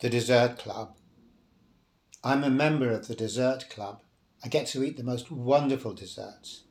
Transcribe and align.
The 0.00 0.10
Dessert 0.10 0.58
Club. 0.58 0.96
I'm 2.24 2.42
a 2.42 2.50
member 2.50 2.90
of 2.90 3.06
the 3.06 3.14
Dessert 3.14 3.70
Club. 3.70 4.02
I 4.44 4.48
get 4.48 4.66
to 4.68 4.82
eat 4.82 4.96
the 4.96 5.04
most 5.04 5.30
wonderful 5.30 5.94
desserts. 5.94 6.64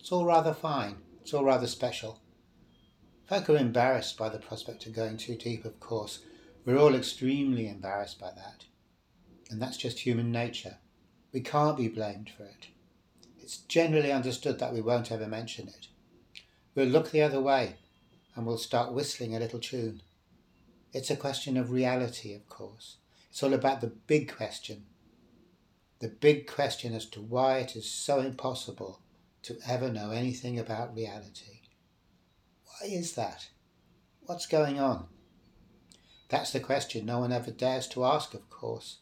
It's 0.00 0.10
all 0.10 0.24
rather 0.24 0.54
fine. 0.54 0.96
It's 1.20 1.34
all 1.34 1.44
rather 1.44 1.66
special. 1.66 2.22
Folk 3.28 3.50
are 3.50 3.58
embarrassed 3.58 4.16
by 4.16 4.30
the 4.30 4.38
prospect 4.38 4.86
of 4.86 4.94
going 4.94 5.18
too 5.18 5.36
deep, 5.36 5.66
of 5.66 5.80
course. 5.80 6.20
We're 6.64 6.78
all 6.78 6.94
extremely 6.94 7.68
embarrassed 7.68 8.18
by 8.18 8.30
that. 8.30 8.64
And 9.50 9.60
that's 9.60 9.76
just 9.76 10.00
human 10.00 10.32
nature. 10.32 10.78
We 11.30 11.42
can't 11.42 11.76
be 11.76 11.88
blamed 11.88 12.30
for 12.34 12.44
it. 12.44 12.68
It's 13.38 13.58
generally 13.58 14.10
understood 14.10 14.58
that 14.60 14.72
we 14.72 14.80
won't 14.80 15.12
ever 15.12 15.26
mention 15.26 15.68
it. 15.68 15.88
We'll 16.74 16.86
look 16.86 17.10
the 17.10 17.22
other 17.22 17.40
way 17.40 17.76
and 18.34 18.46
we'll 18.46 18.56
start 18.56 18.94
whistling 18.94 19.36
a 19.36 19.40
little 19.40 19.60
tune. 19.60 20.00
It's 20.92 21.10
a 21.10 21.16
question 21.16 21.56
of 21.56 21.70
reality, 21.70 22.34
of 22.34 22.48
course. 22.48 22.96
It's 23.30 23.42
all 23.42 23.54
about 23.54 23.80
the 23.80 23.92
big 24.06 24.30
question. 24.30 24.84
The 26.00 26.08
big 26.08 26.46
question 26.46 26.94
as 26.94 27.06
to 27.10 27.22
why 27.22 27.58
it 27.58 27.76
is 27.76 27.90
so 27.90 28.20
impossible 28.20 29.00
to 29.44 29.58
ever 29.66 29.90
know 29.90 30.10
anything 30.10 30.58
about 30.58 30.94
reality. 30.94 31.60
Why 32.64 32.88
is 32.88 33.14
that? 33.14 33.48
What's 34.26 34.46
going 34.46 34.78
on? 34.78 35.06
That's 36.28 36.52
the 36.52 36.60
question 36.60 37.06
no 37.06 37.20
one 37.20 37.32
ever 37.32 37.50
dares 37.50 37.86
to 37.88 38.04
ask, 38.04 38.34
of 38.34 38.50
course. 38.50 38.98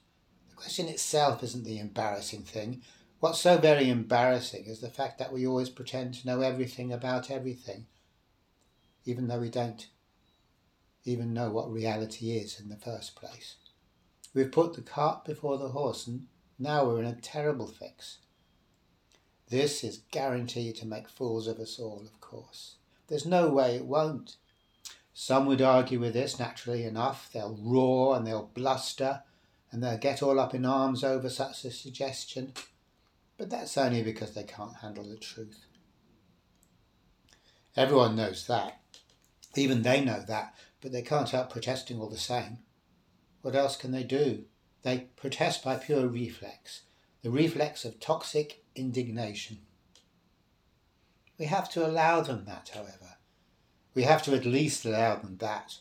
The 0.51 0.57
question 0.57 0.89
itself 0.89 1.43
isn't 1.43 1.65
the 1.65 1.79
embarrassing 1.79 2.43
thing. 2.43 2.83
What's 3.19 3.41
so 3.41 3.59
very 3.59 3.89
embarrassing 3.89 4.65
is 4.67 4.81
the 4.81 4.89
fact 4.89 5.19
that 5.19 5.33
we 5.33 5.47
always 5.47 5.70
pretend 5.70 6.15
to 6.15 6.27
know 6.27 6.41
everything 6.41 6.93
about 6.93 7.31
everything, 7.31 7.87
even 9.05 9.29
though 9.29 9.41
we 9.41 9.51
don't 9.51 9.89
even 11.05 11.33
know 11.33 11.51
what 11.51 11.73
reality 11.73 12.33
is 12.33 12.61
in 12.61 12.69
the 12.69 12.77
first 12.77 13.17
place. 13.17 13.57
We've 14.35 14.53
put 14.53 14.75
the 14.75 14.83
cart 14.83 15.25
before 15.25 15.59
the 15.59 15.69
horse, 15.69 16.07
and 16.07 16.27
now 16.59 16.84
we're 16.84 17.01
in 17.01 17.07
a 17.07 17.15
terrible 17.15 17.67
fix. 17.67 18.19
This 19.48 19.83
is 19.83 20.03
guaranteed 20.11 20.77
to 20.77 20.87
make 20.87 21.09
fools 21.09 21.48
of 21.48 21.59
us 21.59 21.79
all, 21.79 22.03
of 22.03 22.20
course. 22.20 22.77
There's 23.09 23.27
no 23.27 23.48
way 23.48 23.75
it 23.75 23.84
won't. 23.84 24.37
Some 25.12 25.47
would 25.47 25.61
argue 25.61 25.98
with 25.98 26.12
this, 26.12 26.39
naturally 26.39 26.84
enough. 26.84 27.31
They'll 27.33 27.59
roar 27.61 28.17
and 28.17 28.27
they'll 28.27 28.51
bluster 28.55 29.23
and 29.73 29.83
they'll 29.83 29.98
get 29.98 30.23
all 30.23 30.39
up 30.39 30.55
in 30.55 30.64
arms 30.64 31.03
over 31.03 31.29
such 31.29 31.64
a 31.64 31.70
suggestion. 31.70 32.53
But 33.37 33.51
that's 33.51 33.77
only 33.77 34.03
because 34.03 34.35
they 34.35 34.45
can't 34.45 34.77
handle 34.77 35.05
the 35.05 35.17
truth. 35.17 35.67
Everyone 37.77 38.17
knows 38.17 38.47
that. 38.47 38.81
Even 39.57 39.83
they 39.83 40.05
know 40.05 40.23
that, 40.27 40.55
but 40.81 40.92
they 40.92 41.03
can't 41.03 41.31
help 41.31 41.50
protesting 41.50 42.00
all 42.00 42.09
the 42.09 42.17
same. 42.17 42.59
What 43.42 43.55
else 43.55 43.77
can 43.77 43.92
they 43.92 44.05
do? 44.05 44.45
They 44.83 45.09
protest 45.17 45.62
by 45.64 45.77
pure 45.77 46.06
reflex, 46.06 46.83
the 47.23 47.31
reflex 47.31 47.84
of 47.84 48.00
toxic 48.00 48.64
indignation. 48.75 49.58
We 51.39 51.47
have 51.47 51.70
to 51.70 51.86
allow 51.86 52.20
them 52.20 52.45
that, 52.47 52.70
however. 52.75 53.17
We 53.95 54.03
have 54.05 54.23
to 54.25 54.34
at 54.34 54.45
least 54.45 54.84
allow 54.84 55.17
them 55.17 55.36
that. 55.39 55.78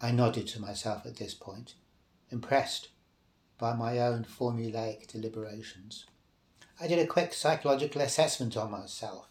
I 0.00 0.10
nodded 0.10 0.46
to 0.48 0.60
myself 0.60 1.06
at 1.06 1.16
this 1.16 1.34
point, 1.34 1.74
impressed 2.30 2.88
by 3.58 3.74
my 3.74 3.98
own 3.98 4.24
formulaic 4.24 5.06
deliberations. 5.06 6.06
I 6.80 6.88
did 6.88 6.98
a 6.98 7.06
quick 7.06 7.32
psychological 7.32 8.00
assessment 8.00 8.56
on 8.56 8.70
myself 8.70 9.28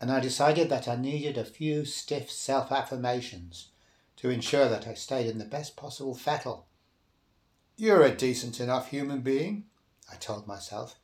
and 0.00 0.10
I 0.10 0.18
decided 0.20 0.70
that 0.70 0.88
I 0.88 0.96
needed 0.96 1.36
a 1.36 1.44
few 1.44 1.84
stiff 1.84 2.30
self 2.30 2.72
affirmations 2.72 3.68
to 4.16 4.30
ensure 4.30 4.68
that 4.68 4.86
I 4.86 4.94
stayed 4.94 5.26
in 5.26 5.38
the 5.38 5.44
best 5.44 5.76
possible 5.76 6.14
fettle. 6.14 6.66
You're 7.76 8.02
a 8.02 8.14
decent 8.14 8.60
enough 8.60 8.90
human 8.90 9.20
being, 9.20 9.64
I 10.10 10.16
told 10.16 10.46
myself. 10.46 10.98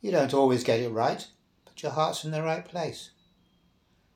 You 0.00 0.10
don't 0.10 0.34
always 0.34 0.64
get 0.64 0.80
it 0.80 0.90
right, 0.90 1.26
but 1.64 1.82
your 1.82 1.92
heart's 1.92 2.24
in 2.24 2.30
the 2.30 2.42
right 2.42 2.64
place. 2.64 3.10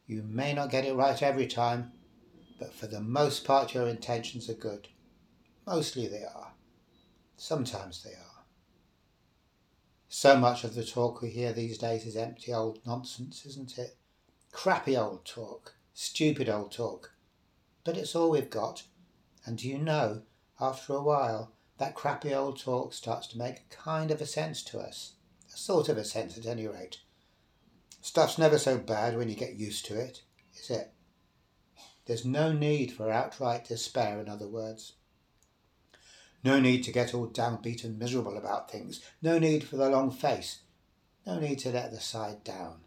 You 0.07 0.23
may 0.23 0.53
not 0.53 0.71
get 0.71 0.85
it 0.85 0.95
right 0.95 1.23
every 1.23 1.47
time, 1.47 1.93
but 2.59 2.75
for 2.75 2.87
the 2.87 3.01
most 3.01 3.45
part 3.45 3.75
your 3.75 3.89
intentions 3.89 4.49
are 4.49 4.55
good. 4.55 4.89
Mostly 5.67 6.07
they 6.07 6.25
are. 6.25 6.53
Sometimes 7.37 8.03
they 8.03 8.13
are. 8.13 8.45
So 10.09 10.37
much 10.37 10.65
of 10.65 10.75
the 10.75 10.85
talk 10.85 11.21
we 11.21 11.29
hear 11.29 11.53
these 11.53 11.77
days 11.77 12.07
is 12.07 12.17
empty 12.17 12.53
old 12.53 12.81
nonsense, 12.87 13.45
isn't 13.45 13.77
it? 13.79 13.97
Crappy 14.53 14.97
old 14.97 15.25
talk, 15.25 15.75
stupid 15.95 16.49
old 16.49 16.73
talk. 16.73 17.13
But 17.85 17.97
it's 17.97 18.15
all 18.15 18.31
we've 18.31 18.51
got. 18.51 18.83
And 19.45 19.59
do 19.59 19.69
you 19.69 19.79
know, 19.79 20.23
after 20.61 20.95
a 20.95 21.03
while, 21.03 21.53
that 21.79 21.95
crappy 21.95 22.35
old 22.35 22.59
talk 22.59 22.93
starts 22.93 23.29
to 23.29 23.39
make 23.39 23.71
kind 23.71 24.11
of 24.11 24.21
a 24.21 24.27
sense 24.27 24.63
to 24.65 24.79
us. 24.79 25.13
A 25.55 25.57
sort 25.57 25.89
of 25.89 25.97
a 25.97 26.05
sense 26.05 26.37
at 26.37 26.47
any 26.47 26.67
rate. 26.67 27.01
Stuff's 28.01 28.39
never 28.39 28.59
so 28.59 28.79
bad 28.79 29.17
when 29.17 29.29
you 29.29 29.35
get 29.35 29.55
used 29.55 29.87
to 29.87 29.99
it, 29.99 30.23
is 30.55 30.71
it? 30.71 30.93
There's 32.07 32.25
no 32.25 32.53
need 32.53 32.93
for 32.93 33.11
outright 33.11 33.67
despair, 33.67 34.19
in 34.21 34.29
other 34.29 34.49
words. 34.49 34.95
No 36.43 36.59
need 36.59 36.85
to 36.85 36.93
get 36.93 37.15
all 37.15 37.29
downbeat 37.29 37.85
and 37.85 37.99
miserable 37.99 38.37
about 38.37 38.71
things. 38.71 39.01
No 39.21 39.39
need 39.39 39.65
for 39.65 39.77
the 39.77 39.91
long 39.91 40.11
face. 40.11 40.61
No 41.27 41.39
need 41.39 41.59
to 41.61 41.71
let 41.71 41.91
the 41.91 42.01
side 42.01 42.45
down. 42.45 42.81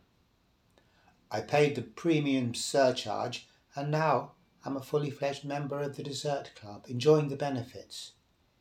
I 1.34 1.40
paid 1.40 1.76
the 1.76 1.82
premium 1.82 2.54
surcharge, 2.54 3.48
and 3.74 3.90
now 3.90 4.34
I'm 4.66 4.76
a 4.76 4.82
fully 4.82 5.10
fledged 5.10 5.46
member 5.46 5.80
of 5.80 5.96
the 5.96 6.04
Dessert 6.04 6.52
Club, 6.56 6.86
enjoying 6.90 7.30
the 7.30 7.38
benefits, 7.38 8.12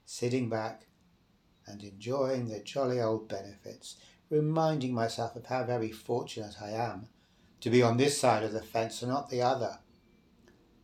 sitting 0.04 0.48
back 0.48 0.86
and 1.66 1.82
enjoying 1.82 2.48
the 2.48 2.60
jolly 2.60 3.00
old 3.00 3.28
benefits, 3.28 3.96
reminding 4.30 4.94
myself 4.94 5.34
of 5.34 5.46
how 5.46 5.64
very 5.64 5.90
fortunate 5.90 6.62
I 6.62 6.70
am 6.70 7.08
to 7.60 7.70
be 7.70 7.82
on 7.82 7.96
this 7.96 8.18
side 8.18 8.44
of 8.44 8.52
the 8.52 8.62
fence 8.62 9.02
and 9.02 9.10
not 9.10 9.30
the 9.30 9.42
other. 9.42 9.80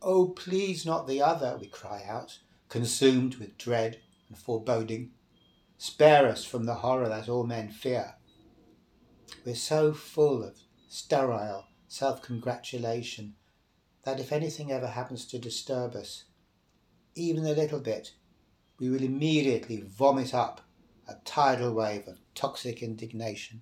Oh, 0.01 0.27
please, 0.27 0.85
not 0.85 1.07
the 1.07 1.21
other, 1.21 1.57
we 1.59 1.67
cry 1.67 2.03
out, 2.05 2.39
consumed 2.67 3.35
with 3.35 3.57
dread 3.57 4.01
and 4.27 4.37
foreboding. 4.37 5.11
Spare 5.77 6.27
us 6.27 6.43
from 6.43 6.65
the 6.65 6.75
horror 6.75 7.07
that 7.07 7.29
all 7.29 7.45
men 7.45 7.69
fear. 7.69 8.15
We're 9.45 9.55
so 9.55 9.93
full 9.93 10.43
of 10.43 10.57
sterile 10.89 11.65
self 11.87 12.21
congratulation 12.21 13.35
that 14.03 14.19
if 14.19 14.31
anything 14.31 14.71
ever 14.71 14.87
happens 14.87 15.25
to 15.25 15.39
disturb 15.39 15.95
us, 15.95 16.25
even 17.15 17.45
a 17.45 17.53
little 17.53 17.79
bit, 17.79 18.13
we 18.79 18.89
will 18.89 19.03
immediately 19.03 19.81
vomit 19.81 20.33
up 20.33 20.61
a 21.07 21.15
tidal 21.25 21.73
wave 21.73 22.07
of 22.07 22.19
toxic 22.35 22.83
indignation. 22.83 23.61